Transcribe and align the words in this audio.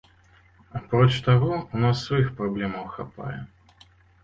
Апроч 0.79 1.09
таго, 1.27 1.51
у 1.73 1.83
нас 1.85 1.95
сваіх 2.07 2.33
праблемаў 2.41 2.91
хапае. 2.97 3.39